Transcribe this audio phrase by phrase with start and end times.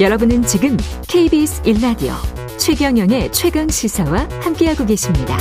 [0.00, 0.76] 여러분은 지금
[1.08, 2.12] KBS 1라디오
[2.58, 5.36] 최경영의 최강 시사와 함께하고 계십니다.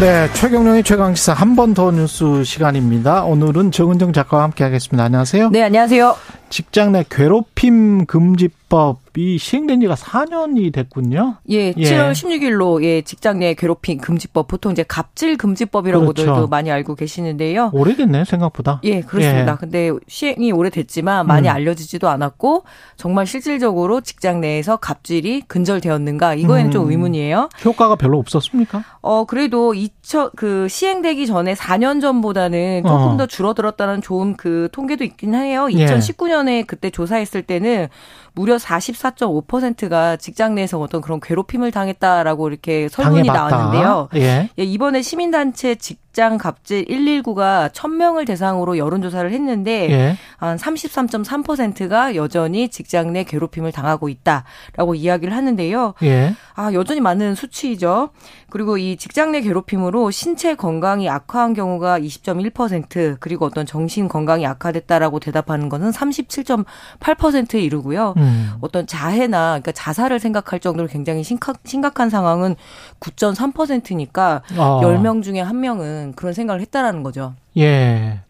[0.00, 3.24] 네, 최경영의 최강시사 한 번 더 뉴스 시간입니다.
[3.24, 5.04] 오늘은 정은정 작가와 함께하겠습니다.
[5.04, 5.48] 안녕하세요.
[5.50, 6.14] 네, 안녕하세요.
[6.48, 11.36] 직장 내 괴롭힘 금지법 이 시행된 지가 4년이 됐군요.
[11.48, 16.46] 예, 7월 16일로 예, 직장 내 괴롭힘 금지법 보통 이제 갑질 금지법이라고도 그렇죠.
[16.48, 17.70] 많이 알고 계시는데요.
[17.72, 18.80] 오래됐네 생각보다.
[18.84, 19.52] 예, 그렇습니다.
[19.52, 19.56] 예.
[19.58, 21.54] 근데 시행이 오래됐지만 많이 음.
[21.54, 22.64] 알려지지도 않았고
[22.96, 26.72] 정말 실질적으로 직장 내에서 갑질이 근절되었는가 이거에는 음.
[26.72, 27.48] 좀 의문이에요.
[27.64, 28.84] 효과가 별로 없었습니까?
[29.00, 33.16] 어, 그래도 2000, 그 시행되기 전에 4년 전보다는 조금 어.
[33.16, 35.68] 더 줄어들었다는 좋은 그 통계도 있긴 해요.
[35.70, 36.62] 2019년 에 예.
[36.62, 37.88] 그때 조사했을 때는
[38.34, 43.56] 무려 44.5%가 직장 내에서 어떤 그런 괴롭힘을 당했다라고 이렇게 설문이 당해봤다.
[43.56, 44.08] 나왔는데요.
[44.16, 44.50] 예.
[44.58, 50.16] 예, 이번에 시민단체 직 직장 갑질 119가 1000명을 대상으로 여론조사를 했는데 예.
[50.38, 55.92] 한 33.3%가 여전히 직장 내 괴롭힘을 당하고 있다라고 이야기를 하는데요.
[56.04, 56.34] 예.
[56.54, 58.08] 아, 여전히 많은 수치이죠.
[58.48, 65.20] 그리고 이 직장 내 괴롭힘으로 신체 건강이 악화한 경우가 20.1% 그리고 어떤 정신 건강이 악화됐다라고
[65.20, 68.14] 대답하는 것은 37.8%에 이르고요.
[68.16, 68.52] 음.
[68.62, 72.56] 어떤 자해나 그러니까 자살을 생각할 정도로 굉장히 심각, 심각한 상황은
[73.00, 74.80] 9.3%니까 어.
[74.82, 77.34] 10명 중에 1명은 그런 생각을 했다라는 거죠.
[77.56, 78.20] 예.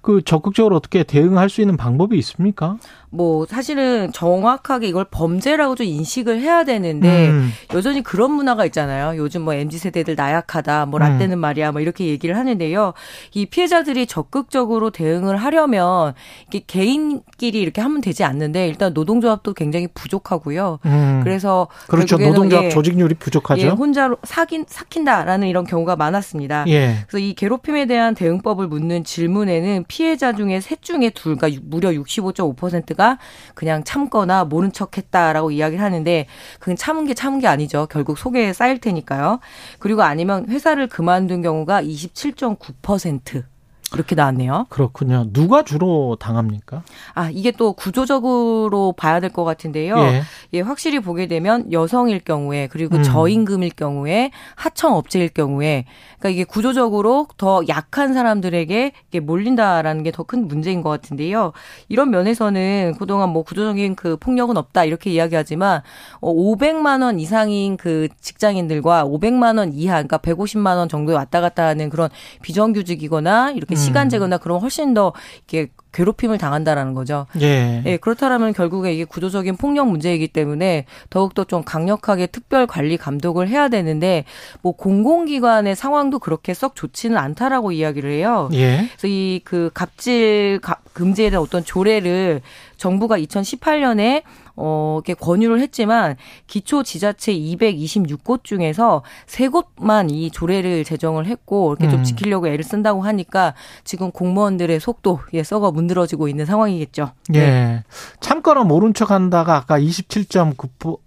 [0.00, 2.78] 그 적극적으로 어떻게 대응할 수 있는 방법이 있습니까?
[3.10, 7.50] 뭐 사실은 정확하게 이걸 범죄라고 좀 인식을 해야 되는데 음.
[7.74, 9.16] 여전히 그런 문화가 있잖아요.
[9.16, 11.40] 요즘 뭐 MZ 세대들 나약하다, 뭐 라떼는 음.
[11.40, 12.92] 말이야, 뭐 이렇게 얘기를 하는데요.
[13.34, 16.14] 이 피해자들이 적극적으로 대응을 하려면
[16.48, 20.78] 이게 개인끼리 이렇게 하면 되지 않는데 일단 노동조합도 굉장히 부족하고요.
[20.84, 21.20] 음.
[21.24, 22.18] 그래서 그렇죠.
[22.18, 23.62] 노동조합 예, 조직률이 부족하죠.
[23.62, 26.66] 예, 혼자로 사긴 삭힌다라는 이런 경우가 많았습니다.
[26.68, 27.04] 예.
[27.08, 33.18] 그래서 이 괴롭힘에 대한 대응법을 묻는 질문에는 피해자 중에 셋 중에 둘과 무려 65.5%가
[33.54, 36.26] 그냥 참거나 모른 척했다라고 이야기를 하는데
[36.60, 37.86] 그건 참은 게 참은 게 아니죠.
[37.90, 39.40] 결국 속에 쌓일 테니까요.
[39.78, 43.57] 그리고 아니면 회사를 그만둔 경우가 27.9%.
[43.94, 44.66] 이렇게 나왔네요.
[44.68, 45.26] 그렇군요.
[45.32, 46.82] 누가 주로 당합니까?
[47.14, 49.96] 아, 이게 또 구조적으로 봐야 될 것 같은데요.
[49.98, 50.22] 예.
[50.54, 50.60] 예.
[50.60, 53.02] 확실히 보게 되면 여성일 경우에 그리고 음.
[53.02, 55.84] 저임금일 경우에 하청 업체일 경우에
[56.18, 61.52] 그러니까 이게 구조적으로 더 약한 사람들에게 몰린다라는 게 더 큰 문제인 것 같은데요.
[61.88, 65.82] 이런 면에서는 그동안 뭐 구조적인 그 폭력은 없다 이렇게 이야기하지만
[66.20, 71.66] 500만 어, 원 이상인 그 직장인들과 500만 원 이하 그러니까 150만 원 정도에 왔다 갔다
[71.66, 72.08] 하는 그런
[72.42, 74.40] 비정규직이거나 이렇게 시간 제거나 음.
[74.42, 75.12] 그런 훨씬 더
[75.50, 77.26] 이렇게 괴롭힘을 당한다라는 거죠.
[77.40, 77.82] 예.
[77.84, 83.68] 예, 그렇다면 결국에 이게 구조적인 폭력 문제이기 때문에 더욱더 좀 강력하게 특별 관리 감독을 해야
[83.68, 84.24] 되는데
[84.62, 88.48] 뭐 공공기관의 상황도 그렇게 썩 좋지는 않다라고 이야기를 해요.
[88.52, 88.88] 예.
[88.96, 90.60] 그래서 이 그 갑질
[90.92, 92.42] 금지에 대한 어떤 조례를
[92.76, 94.22] 정부가 2018년에
[94.56, 96.16] 어, 이렇게 권유를 했지만
[96.48, 102.04] 기초 지자체 226곳 중에서 3곳만 이 조례를 제정을 했고 이렇게 좀 음.
[102.04, 103.54] 지키려고 애를 쓴다고 하니까
[103.84, 107.12] 지금 공무원들의 속도 예 썩어 문드러지고 있는 상황이겠죠.
[107.34, 107.38] 예.
[107.38, 107.84] 네.
[108.20, 110.98] 참거나 모른 척 한다가 아까 27.9%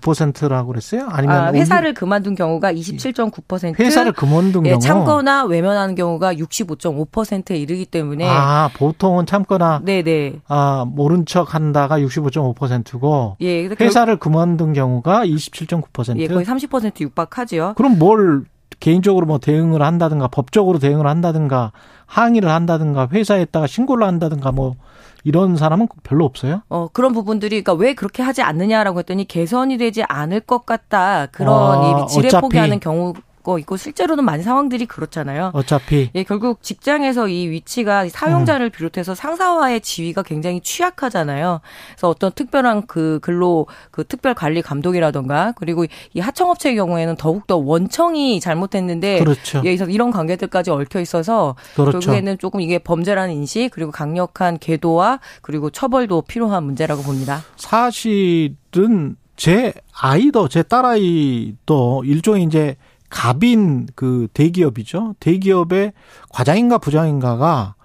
[0.00, 1.06] 9%라고 그랬어요?
[1.08, 2.00] 아니면 아, 회사를 오기...
[2.00, 3.78] 그만둔 경우가 27.9%.
[3.78, 10.40] 회사를 그만둔 예, 경우 참거나 외면하는 경우가 65.5%에 이르기 때문에 아, 보통은 참거나 네, 네.
[10.48, 14.18] 아, 모른 척 한다가 65.5%고 예, 회사를 결...
[14.18, 16.18] 그만둔 경우가 27.9%.
[16.18, 17.74] 예, 거의 30% 육박하지요.
[17.76, 18.44] 그럼 뭘
[18.80, 21.72] 개인적으로 뭐 대응을 한다든가 법적으로 대응을 한다든가
[22.06, 24.76] 항의를 한다든가 회사에다가 신고를 한다든가 뭐
[25.24, 26.62] 이런 사람은 별로 없어요?
[26.68, 31.26] 어, 그런 부분들이, 그러니까 왜 그렇게 하지 않느냐라고 했더니 개선이 되지 않을 것 같다.
[31.26, 35.50] 그런 아, 지뢰 포기하는 경우 거 있고 실제로는 많은 상황들이 그렇잖아요.
[35.52, 38.70] 어차피 예 결국 직장에서 이 위치가 사용자를 음.
[38.70, 41.60] 비롯해서 상사와의 지위가 굉장히 취약하잖아요.
[41.90, 45.84] 그래서 어떤 특별한 그 근로 그 특별 관리 감독이라던가 그리고
[46.14, 49.58] 이 하청업체의 경우에는 더욱 더 원청이 잘못했는데 그렇죠.
[49.58, 52.00] 예 그래서 이런 관계들까지 얽혀 있어서 그렇죠.
[52.00, 57.42] 결국에는 조금 이게 범죄라는 인식 그리고 강력한 계도와 그리고 처벌도 필요한 문제라고 봅니다.
[57.56, 62.76] 사실은 제 아이도 제 딸아이도 일종의 이제
[63.14, 65.14] 갑인 그 대기업이죠.
[65.20, 65.92] 대기업의
[66.30, 67.76] 과장인가 부장인가가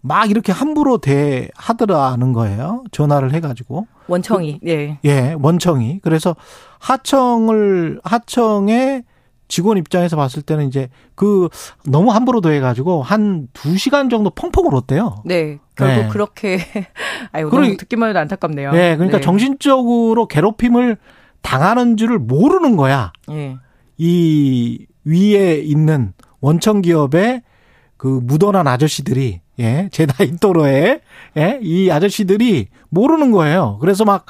[0.00, 2.84] 막 이렇게 함부로 대하더라는 거예요.
[2.92, 3.88] 전화를 해가지고.
[4.06, 4.98] 원청이, 그, 예.
[5.04, 5.98] 예, 원청이.
[6.02, 6.36] 그래서
[6.78, 9.02] 하청을, 하청에
[9.48, 11.48] 직원 입장에서 봤을 때는 이제 그
[11.84, 15.22] 너무 함부로 더해가지고 한 두 시간 정도 펑펑 울었대요.
[15.24, 15.58] 네.
[15.74, 16.08] 결국 네.
[16.08, 16.58] 그렇게
[17.32, 18.70] 아유 그러, 너무 듣기만 해도 안타깝네요.
[18.70, 19.22] 네, 그러니까 네.
[19.22, 20.96] 정신적으로 괴롭힘을
[21.42, 23.12] 당하는 줄을 모르는 거야.
[23.28, 23.56] 네.
[23.98, 27.42] 이 위에 있는 원청 기업의
[27.96, 31.00] 그 무던한 아저씨들이 예, 제 나이 또래에
[31.38, 33.78] 예, 이 아저씨들이 모르는 거예요.
[33.80, 34.26] 그래서 막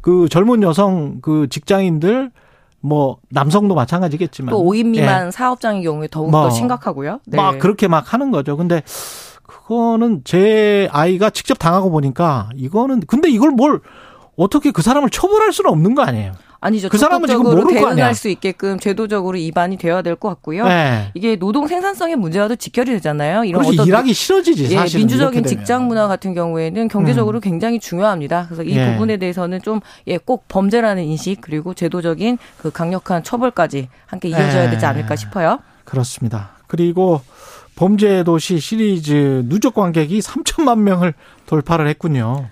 [0.00, 2.30] 그 젊은 여성 그 직장인들
[2.80, 5.30] 뭐 남성도 마찬가지겠지만 또 5인 미만 예.
[5.30, 7.20] 사업장의 경우에 더욱 뭐, 더 심각하고요.
[7.26, 7.36] 네.
[7.36, 8.56] 막 그렇게 막 하는 거죠.
[8.56, 8.82] 근데
[9.42, 13.80] 그거는 제 아이가 직접 당하고 보니까 이거는 근데 이걸 뭘
[14.36, 16.32] 어떻게 그 사람을 처벌할 수는 없는 거 아니에요.
[16.60, 16.88] 아니죠.
[16.90, 20.66] 그 사람은 지금 모를 대응할 수 있게끔 제도적으로 입안이 되어야 될 것 같고요.
[20.68, 21.10] 네.
[21.14, 23.44] 이게 노동 생산성의 문제와도 직결이 되잖아요.
[23.44, 24.98] 이런 어떤 일하기 싫어지지 사실.
[24.98, 27.40] 예, 민주적인 직장 문화 같은 경우에는 경제적으로 음.
[27.40, 28.46] 굉장히 중요합니다.
[28.46, 28.92] 그래서 이 예.
[28.92, 34.70] 부분에 대해서는 좀 예, 꼭 범죄라는 인식 그리고 제도적인 그 강력한 처벌까지 함께 이어져야 예.
[34.70, 35.60] 되지 않을까 싶어요.
[35.84, 36.50] 그렇습니다.
[36.66, 37.22] 그리고
[37.76, 41.14] 범죄 도시 시리즈 누적 관객이 3천만 명을
[41.46, 42.48] 돌파를 했군요.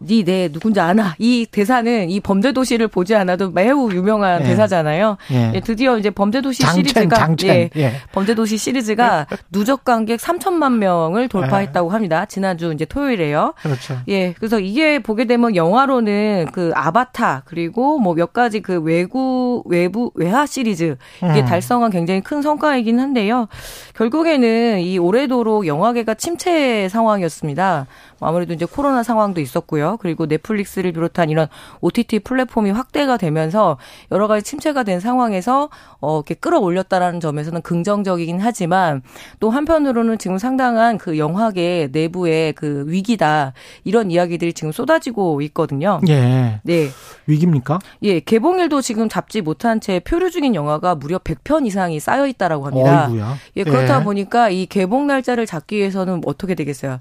[0.00, 4.44] 니네 누군지 아나 이 대사는 이 범죄 도시를 보지 않아도 매우 유명한 예.
[4.44, 5.16] 대사잖아요.
[5.32, 5.52] 예.
[5.54, 7.48] 예, 드디어 이제 범죄 도시 장첸, 시리즈가 장첸.
[7.48, 7.92] 예, 예.
[8.12, 11.92] 범죄 도시 시리즈가 누적 관객 3천만 명을 돌파했다고 예.
[11.92, 12.24] 합니다.
[12.26, 13.54] 지난주 이제 토요일에요.
[13.62, 13.96] 그렇죠.
[14.08, 20.10] 예, 그래서 이게 보게 되면 영화로는 그 아바타 그리고 뭐 몇 가지 그 외구 외부
[20.14, 21.44] 외화 시리즈 이게 음.
[21.46, 23.46] 달성한 굉장히 큰 성과이긴 한데요.
[23.94, 27.86] 결국에는 이 올해도록 영화계가 침체 상황이었습니다.
[28.20, 29.96] 아무래도 이제 코로나 상황도 있었고요.
[30.00, 31.48] 그리고 넷플릭스를 비롯한 이런
[31.80, 33.78] OTT 플랫폼이 확대가 되면서
[34.10, 35.68] 여러 가지 침체가 된 상황에서
[36.00, 39.02] 어 이렇게 끌어올렸다라는 점에서는 긍정적이긴 하지만
[39.40, 43.52] 또 한편으로는 지금 상당한 그 영화계 내부의 그 위기다
[43.84, 46.00] 이런 이야기들이 지금 쏟아지고 있거든요.
[46.08, 46.60] 예.
[46.62, 46.88] 네.
[47.26, 47.78] 위기입니까?
[48.02, 53.06] 예, 개봉일도 지금 잡지 못한 채 표류 중인 영화가 무려 100편 이상이 쌓여 있다라고 합니다.
[53.06, 53.36] 어이구야.
[53.56, 54.04] 예, 그렇다 예.
[54.04, 57.00] 보니까 이 개봉 날짜를 잡기 위해서는 어떻게 되겠어요?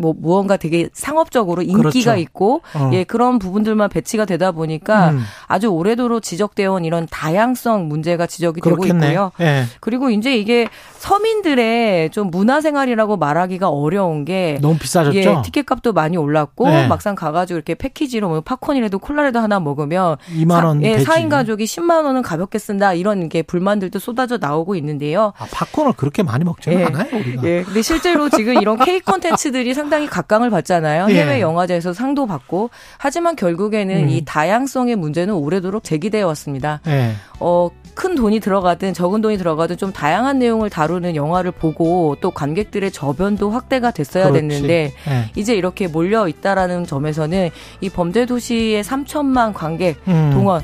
[0.00, 2.16] 뭐 무언가 되게 상업적으로 인기가 그렇죠.
[2.16, 2.90] 있고 어.
[2.94, 5.20] 예 그런 부분들만 배치가 되다 보니까 음.
[5.50, 9.00] 아주 오래도록 지적되어 온 이런 다양성 문제가 지적이 그렇겠네.
[9.00, 9.32] 되고 있고요.
[9.40, 9.64] 예.
[9.80, 10.68] 그리고 이제 이게
[10.98, 15.18] 서민들의 좀 문화생활이라고 말하기가 어려운 게 너무 비싸졌죠.
[15.18, 16.86] 예, 티켓값도 많이 올랐고 네.
[16.86, 22.04] 막상 가가지고 이렇게 패키지로 뭐 팝콘이라도 콜라라도 하나 먹으면 2만 원, 예, 4인 가족이 10만
[22.04, 25.32] 원은 가볍게 쓴다 이런 게 불만들도 쏟아져 나오고 있는데요.
[25.36, 26.84] 아, 팝콘을 그렇게 많이 먹지는 예.
[26.84, 27.42] 않아요 우리가.
[27.42, 31.08] 예, 근데 실제로 지금 이런 K 콘텐츠들이 상당히 각광을 받잖아요.
[31.10, 31.14] 예.
[31.14, 34.08] 해외 영화제에서 상도 받고 하지만 결국에는 음.
[34.10, 36.80] 이 다양성의 문제는 오래도록 제기되어 왔습니다.
[36.86, 37.12] 예.
[37.40, 42.90] 어, 큰 돈이 들어가든 적은 돈이 들어가든 좀 다양한 내용을 다루는 영화를 보고 또 관객들의
[42.92, 44.40] 저변도 확대가 됐어야 그렇지.
[44.48, 45.30] 됐는데 네.
[45.36, 47.50] 이제 이렇게 몰려 있다라는 점에서는
[47.80, 50.30] 이 범죄 도시의 3천만 관객 음.
[50.32, 50.62] 동원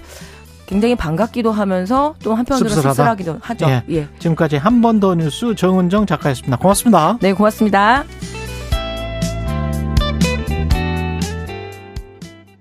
[0.67, 2.94] 굉장히 반갑기도 하면서 또 한편으로 씁쓸하다.
[2.94, 3.67] 씁쓸하기도 하죠.
[3.69, 3.82] 예.
[3.90, 4.08] 예.
[4.19, 6.56] 지금까지 한 번 더 뉴스 정은정 작가였습니다.
[6.56, 7.19] 고맙습니다.
[7.20, 8.05] 네, 고맙습니다.